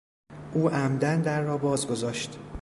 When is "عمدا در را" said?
0.69-1.57